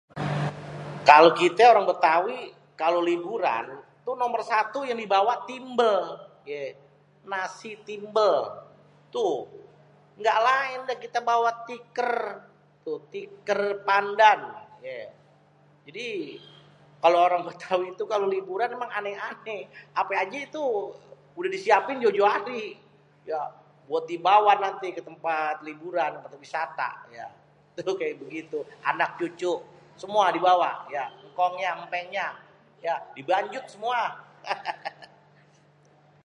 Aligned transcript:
Kalo 1.09 1.27
kité 1.39 1.63
orang 1.71 1.85
Betawi 1.91 2.39
kalo 2.81 2.97
liburan 3.09 3.65
nomor 4.21 4.41
satu 4.51 4.79
yang 4.89 4.99
dibawa 5.03 5.33
timbel 5.49 6.01
gitu 6.43 6.75
nasi 7.31 7.71
timbel 7.87 8.35
tuh, 9.13 9.35
engga 10.19 10.35
laen 10.47 10.79
kita 11.03 11.19
mah 11.23 11.25
bawa 11.31 11.51
tiker 11.67 12.13
tu 12.83 12.93
tiker 13.13 13.61
pandan 13.87 14.41
ye 14.85 14.97
jadi 15.87 16.07
kalo 17.03 17.15
orang 17.27 17.43
Betawi 17.47 17.87
tuh 17.99 18.03
kalo 18.11 18.25
liburan 18.33 18.67
tuh 18.75 18.77
emang 18.83 18.91
aneh-aneh 18.99 19.59
ape 19.99 20.13
aje 20.23 20.39
itu 20.51 20.63
udeh 21.39 21.47
disiapin 21.55 22.01
jauh-jauh 22.03 22.27
hari 22.35 22.65
ya 23.31 23.39
buat 23.87 24.03
dibawa 24.11 24.51
nanti 24.63 24.87
buat 25.23 25.55
liburan 25.67 26.11
pariwisata 26.23 26.89
ya 27.17 27.27
seru 27.79 27.93
keya 27.99 28.13
begitu 28.23 28.59
anak 28.89 29.09
cucu 29.19 29.53
semua 30.01 30.25
dibawa 30.35 30.71
ya 30.95 31.05
engkong 31.25 31.55
ya 32.87 32.95
dibanjut 33.15 33.61
semua 33.73 33.99
hahaha 34.41 36.11